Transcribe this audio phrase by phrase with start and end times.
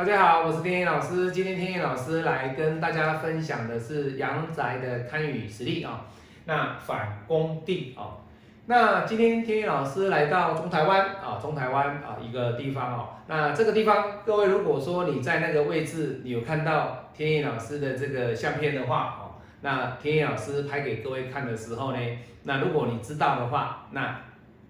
[0.00, 1.30] 大家好，我是天野老师。
[1.30, 6.06] 今天天野老师来跟大家分享的是阳宅的堪舆实例啊。
[6.46, 8.16] 那反工地啊，
[8.64, 13.08] 那今天天野老师来到中台湾啊，中台湾啊一个地方哦。
[13.26, 21.98] 那这个地方，各位如果说你在那个位置，你有看到天野老师的这个相片的话哦，那天野老师拍给各位看的时候呢，
[22.44, 24.18] 那如果你知道的话，那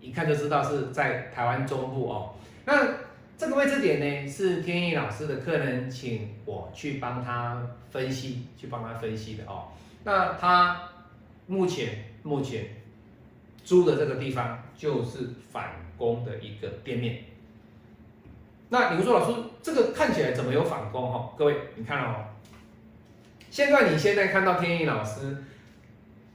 [0.01, 2.35] 一看就知道是在台湾中部哦。
[2.65, 2.75] 那
[3.41, 9.69] 这个位置点呢，是天意老师的客人请我去帮他分析，去帮他分析的哦。
[10.05, 10.91] 那他
[11.47, 12.67] 目前目前
[13.65, 17.21] 租的这个地方就是反攻的一个店面。
[18.69, 21.33] 那你们说老师，这个看起来怎么有反攻哈？
[21.39, 22.27] 各位，你看哦，
[23.51, 25.35] 现在你现在看到天意老师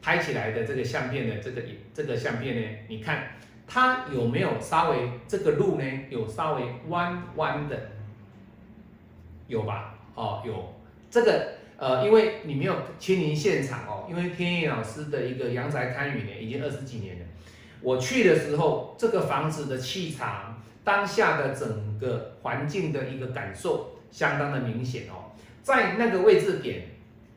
[0.01, 1.61] 拍起来的这个相片的这个
[1.93, 3.27] 这个相片呢，你看。
[3.67, 5.83] 它有没有稍微这个路呢？
[6.09, 7.89] 有稍微弯弯的，
[9.47, 9.95] 有吧？
[10.13, 10.73] 哦，有
[11.09, 17.25] 这个呃，因为你没有亲临现场哦，因为天意老师的一个阳宅堪舆呢，已经二十几年了。
[17.81, 25.31] 我去的时候，这个房子的气场，当下的整个环境的一个感受，相当的明显哦。
[25.61, 26.83] 在那个位置点，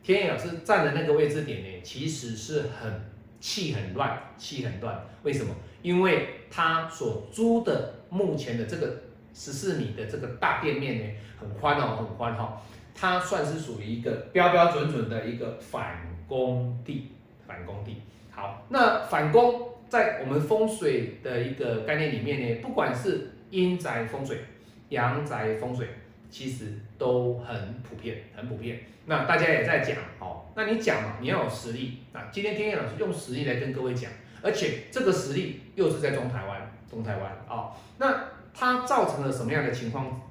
[0.01, 3.01] 天意老师站的那个位置点呢，其实是很
[3.39, 4.99] 气很乱，气很乱。
[5.23, 5.53] 为什么？
[5.81, 12.61] 因为他所租的目前的这个十四米的这个大店面呢，很宽哦，很宽哈，
[12.93, 17.11] 它算是属于一个标标准准的一个反工地，
[17.47, 18.01] 反工地。
[18.29, 24.39] 好，那反工在我们风水的一个概念里面呢，不管是阴宅风水、
[24.89, 25.87] 阳宅风水，
[26.29, 28.81] 其实都很普遍，很普遍。
[29.05, 31.99] 那大家也在讲哦，那你讲嘛，你要有实力。
[32.13, 34.11] 那今天天野老师用实力来跟各位讲。
[34.41, 40.21] 而且这个实力又是在中台湾，中台湾啊，那它造成了什么样的情况？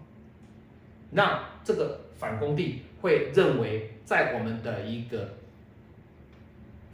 [1.11, 5.35] 那这个反工地会认为，在我们的一个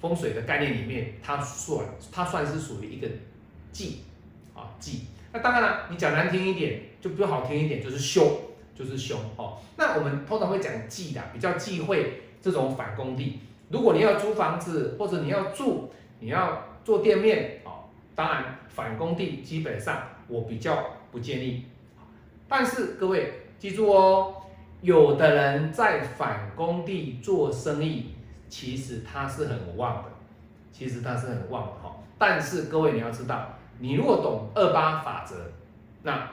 [0.01, 3.09] 风水的概念里面，它算它算是属于一个
[3.71, 4.03] 忌
[4.53, 5.07] 啊忌。
[5.33, 8.41] 那当然了，你讲难听一点，就不好听一点，就是凶，
[8.75, 9.59] 就是凶哦。
[9.77, 13.41] 那我们通常会讲忌的，比较忌讳这种反工地。
[13.71, 15.91] 如果你要租房子，或者你要住，
[16.21, 16.69] 你要。
[16.85, 21.65] 做店面哦，当然反工地基本上我比较不建议，
[22.47, 24.35] 但是各位记住哦，
[24.83, 28.11] 有的人在反工地做生意，
[28.51, 30.11] 其实他是很旺的，
[30.71, 31.97] 其实他是很旺的哈。
[32.19, 35.37] 但是各位你要知道，你如果懂二八法则，
[36.03, 36.31] 那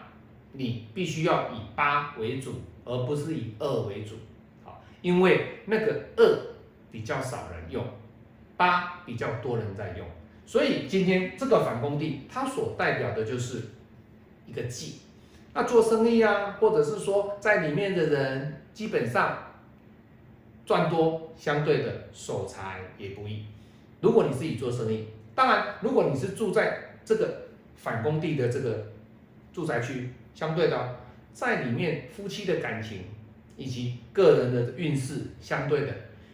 [0.53, 4.15] 你必须要以八为主，而不是以二为主，
[4.63, 6.39] 好，因为那个二
[6.91, 7.85] 比较少人用，
[8.57, 10.05] 八比较多人在用。
[10.45, 13.61] 所以今天这个反工地，它所代表的就是
[14.45, 14.99] 一个忌。
[15.53, 19.37] 那做生意啊，或者是说在里面的人，基本上
[20.65, 23.45] 赚多，相对的守财也不易。
[24.01, 28.91] 如果你自己做生意，当然，如果你是住在这个反工地的这个
[29.53, 30.95] 住宅区，相对的，
[31.33, 33.05] 在里面夫妻的感情
[33.57, 35.93] 以及个人的运势，相对的，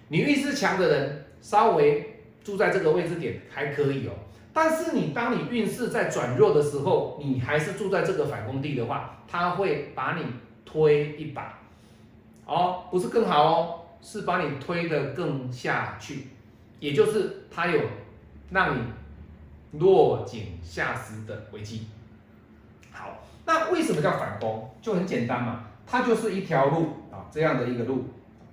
[0.10, 2.14] 你运势强的人，稍微。
[2.44, 4.14] 住在这个位置点还可以哦，
[4.54, 10.24] 但是你当你运势在转弱的时候，你还是住在这个反攻地的话，他会把你
[10.64, 11.60] 推一把，
[12.46, 16.28] 哦，不是更好哦，是把你推得更下去，
[16.80, 17.82] 也就是他有
[18.50, 18.82] 让你
[19.78, 21.88] 落井下石的危机。
[22.94, 24.70] 好，那为什么叫反攻？
[24.80, 28.06] 就很简单嘛，它就是一条路啊，这样的一个路，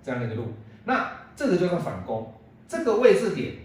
[0.02, 2.32] 这样的一个路，那这个叫做反攻，
[2.66, 3.56] 这个位置点。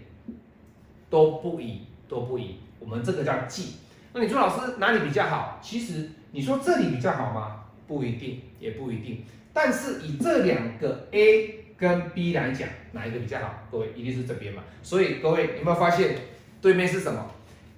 [1.10, 2.60] 都不宜，都不宜。
[2.78, 3.72] 我们这个叫记。
[4.12, 5.58] 那你说老师哪里比较好？
[5.60, 7.64] 其实你说这里比较好吗？
[7.88, 9.24] 不一定，也不一定。
[9.52, 13.54] 但是以这两个 A 跟 B 来讲，哪一个比较好？
[13.72, 14.62] 各位一定是这边嘛。
[14.84, 16.16] 所以各位有没有发现
[16.62, 17.28] 对面是什么？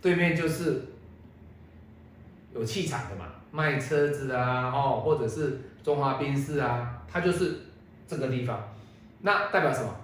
[0.03, 0.88] 对面就是
[2.55, 7.60] 有气场的嘛，卖车子啊，哦，或者是中华宾士啊，它就是
[8.08, 8.75] 这个地方。
[9.20, 9.94] 那代表什么？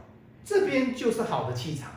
[0.45, 1.91] 这边就是好的气场。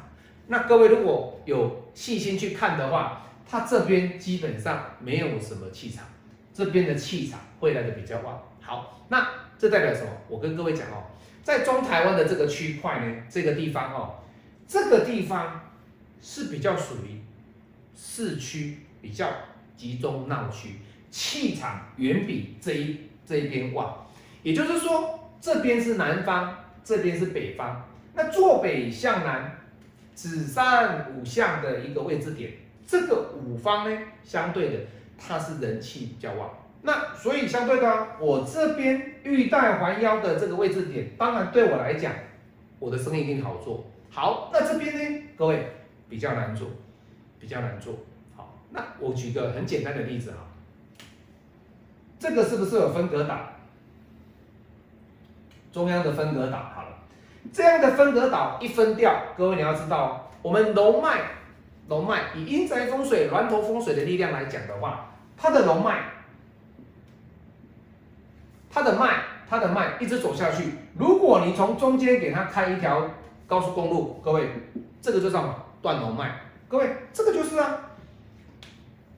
[0.48, 6.06] 那各位如果有细心去看的话，它这边基本上没有什么气场，
[6.54, 8.42] 这边的气场会来的比较旺。
[8.60, 9.28] 好，那
[9.58, 10.10] 这代表什么？
[10.28, 11.04] 我跟各位讲哦，
[11.44, 14.16] 在中台湾的这个区块呢，这个地方哦，
[14.68, 15.62] 这个地方
[16.22, 17.22] 是比较属于
[17.96, 19.30] 市区，比较
[19.78, 20.80] 集中闹区，
[21.12, 24.08] 气场远比这一这一边旺。
[24.42, 27.84] 也就是说，这边是南方，这边是北方，
[28.16, 29.58] 那坐北向南。
[30.14, 32.52] 子山五向的一个位置点，
[32.86, 34.80] 这个五方呢，相对的
[35.18, 36.52] 它是人气比较旺，
[36.84, 42.14] 那所以相对的，我这边玉带环腰的这个位置点，当然对我来讲，
[42.78, 43.86] 我的生意一定好做。
[44.12, 45.66] 好，那这边呢，各位
[46.08, 46.68] 比较难做，
[47.40, 47.96] 比较难做。
[48.36, 50.46] 好，那我举个很简单的例子哈，
[52.22, 53.36] 这个是不是有分隔岛？
[55.74, 56.90] 中央的分隔岛好了，
[57.52, 61.22] 这样的分隔岛一分掉，各位你要知道，我们龙脉，
[61.88, 66.04] 龙脉以阴宅风水、峦头风水的力量来讲的话，它的龙脉。
[68.70, 70.72] 它的脉，它的脉一直走下去。
[70.96, 73.10] 如果你从中间给它开一条
[73.48, 74.48] 高速公路，各位，
[75.02, 75.56] 这个就叫什么？
[75.82, 76.40] 断龙脉。
[76.68, 77.90] 各位，这个就是啊。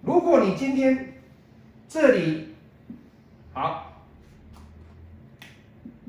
[0.01, 1.21] 如果你今天
[1.87, 2.52] 这里
[3.53, 4.01] 好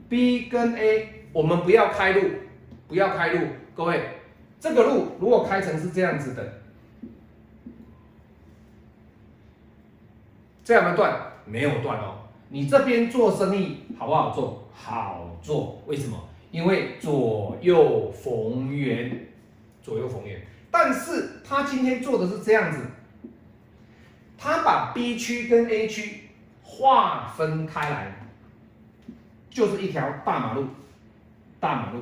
[0.09, 2.31] ，B 跟 A，我们不要开路，
[2.89, 3.47] 不要开路。
[3.77, 4.03] 各位，
[4.59, 6.63] 这个路如果开成是这样子的，
[10.65, 12.21] 这样的断没有断哦。
[12.49, 14.67] 你这边做生意好不好做？
[14.73, 16.17] 好做，为什么？
[16.51, 19.29] 因为左右逢源，
[19.83, 20.41] 左右逢源。
[20.71, 22.79] 但是他今天做的是这样子，
[24.39, 26.24] 他把 B 区跟 A 区
[26.65, 28.17] 划分开来，
[29.49, 30.67] 就是一条大马路，
[31.61, 32.01] 大马路，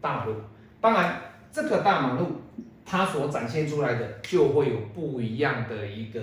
[0.00, 0.34] 大马路。
[0.80, 1.20] 当然，
[1.52, 2.40] 这个大马路
[2.86, 6.22] 它所展现出来的就会有不一样的一个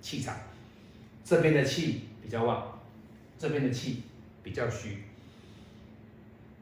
[0.00, 0.34] 气场，
[1.24, 2.06] 这边的气。
[2.22, 2.78] 比较旺，
[3.36, 4.04] 这边的气
[4.44, 5.02] 比较虚。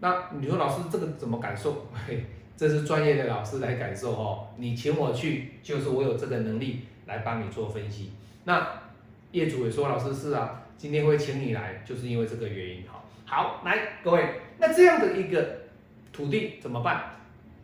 [0.01, 1.87] 那你说老师这个怎么感受？
[1.93, 2.25] 嘿，
[2.57, 4.47] 这是专业的老师来感受哦。
[4.57, 8.13] 你请我去，就是我有这个能力来帮你做分析。
[8.45, 8.67] 那
[9.33, 12.85] 业主也说，老师是啊，今天会请你来，就是因为这个原因。
[12.89, 15.47] 好，好，来各位，那这样的一个
[16.13, 17.17] 土地怎么办？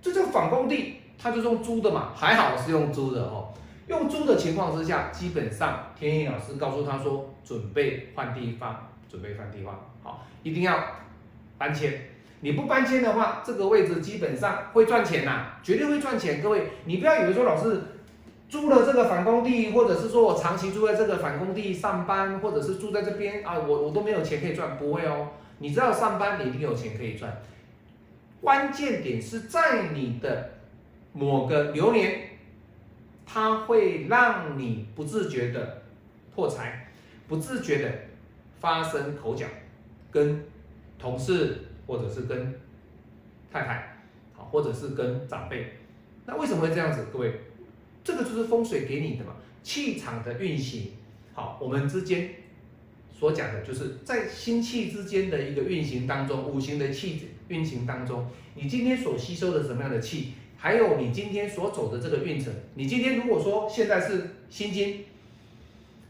[0.02, 3.52] 这叫反工地，它就是用租的嘛，还好是用租的哦。
[3.86, 10.78] 用租的情况之下，基本上天意老师告诉他说，准备换地方，准备换地方，好，一定要
[11.56, 11.92] 搬迁。
[12.40, 16.42] 你不搬迁的话，这个位置基本上会赚钱呐，绝对会赚钱。
[16.42, 17.80] 各位，你不要以为说老师
[18.54, 25.30] 租了这个反工地，或者是说我长期住在这个反工地上班，或者是住在这边啊，我我都没有钱可以赚，不会哦。
[25.58, 27.42] 你知道上班你一定有钱可以赚，
[28.40, 30.50] 关键点是在你的
[31.12, 32.20] 某个流年。
[33.26, 35.82] 它会让你不自觉的
[36.32, 36.88] 破财，
[37.26, 37.90] 不自觉的
[38.60, 39.46] 发生口角，
[40.12, 40.44] 跟
[40.98, 42.54] 同事或者是跟
[43.50, 43.96] 太太，
[44.34, 45.72] 好，或者是跟长辈。
[46.26, 47.06] 那为什么会这样子？
[47.12, 47.40] 各位，
[48.04, 50.92] 这个就是风水给你的嘛，气场的运行。
[51.32, 52.28] 好，我们之间
[53.18, 60.34] 所讲的就是在心气之间的一个运行当中，五行的气运行当中，你今天所吸收的什么样的气？
[60.56, 65.04] 还有你今天所走的这个运程，你今天如果说现在是辛金，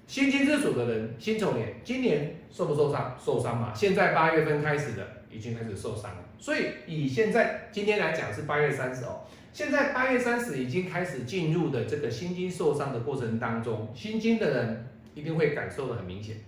[0.06, 3.19] 辛金之主的人，辛丑年，今年受不受伤？
[3.25, 3.73] 受伤嘛。
[3.75, 6.19] 现在八月份开始的，已经开始受伤了。
[6.38, 9.23] 所以以现在今天来讲是八月三十哦，
[9.55, 14.84] 现在八月三十已经开始进入的这个辛金受伤的过程当中，辛金的人
[15.15, 16.39] 一定会感受的很明显。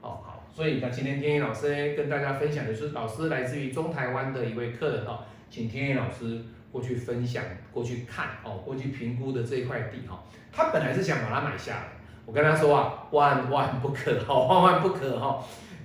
[0.00, 6.40] 哦，好，所以那今天天意老师跟大家分享的是，老师来自于中台湾的一位客人哦，请天意老师。
[6.70, 7.42] 过去分享，
[7.72, 11.82] 过去看哦，过去评估的这一块地哈，他本来是想把它买下来。
[12.26, 15.42] 我跟他说啊， 万万不可哈，万万不可哈，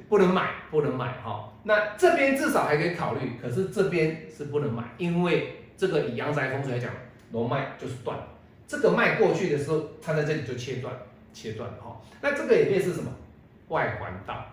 [0.10, 1.53] 不能买，不能买哈。
[1.63, 6.91] 那这边至少还可以考虑，可是这边是不能买，因为这个以阳宅风水来讲，
[7.31, 8.17] 龙脉就是断，
[8.67, 10.93] 这个脉过去的时候，它在这里就切断，
[11.33, 12.01] 切断哈。
[12.21, 13.11] 那这个也类似什么？
[13.69, 14.45] 外环道，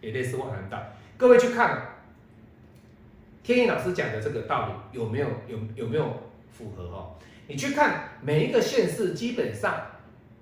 [0.00, 0.78] 也类似外环道。
[1.16, 1.86] 各位去看。
[3.42, 4.68] 天意老师讲的这个道。
[4.68, 6.04] 理有没有有有没有
[6.52, 7.16] 符合哦？
[7.48, 9.80] 你去看每一个县市，基本上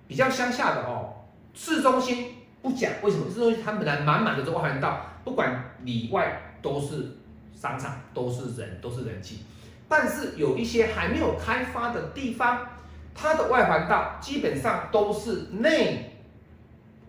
[0.08, 1.14] 比较乡下的哦，
[1.54, 3.30] 市中心不讲，为什么？
[3.30, 7.16] 市中心它本来满满的这外环道，不管里外都是
[7.54, 9.44] 商场，都是人，都是人气。
[9.88, 12.68] 但是有一些还没有开发的地方，
[13.14, 16.18] 它的外环道基本上都是内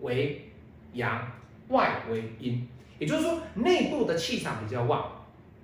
[0.00, 0.50] 为
[0.94, 1.30] 阳，
[1.68, 2.66] 外为阴，
[2.98, 5.16] 也就是说内部的气场比较旺。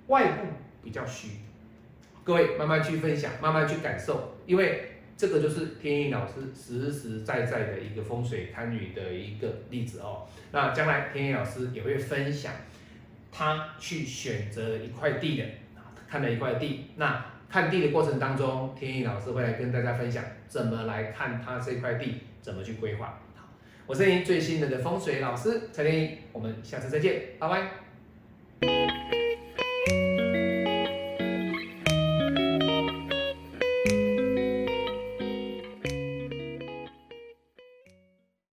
[0.08, 0.46] 外部
[0.84, 1.30] 比较虚，
[2.22, 10.24] 各位慢慢去分享，慢慢去感受，因为这个就是天意老师实实在在的一个风水堪舆的一个例子哦。
[10.52, 12.52] 那将来天意老师也会分享
[13.32, 15.44] 他去选择一块地的
[16.08, 23.18] 看了一块地，那看地的过程当中，天意老师会来跟大家分享怎么来看他这块地，怎么去规划。
[23.34, 23.44] 好，
[23.86, 29.15] 我是您最信任的风水老师陈天意，我们下次再见，拜拜。